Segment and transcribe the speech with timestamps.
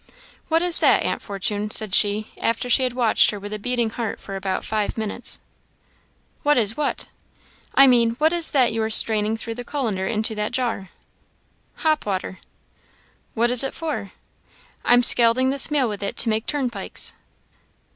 [0.47, 3.91] "What is that, Aunt Fortune?" said she, after she had watched her with a beating
[3.91, 5.39] heart for about five minutes.
[6.41, 7.09] "What is what?"
[7.75, 10.89] "I mean, what is that you are straining through the colander into that jar?"
[11.85, 12.39] "Hop water."
[13.35, 14.13] "What is it for?"
[14.83, 17.13] "I'm scalding this meal with it to make turnpikes."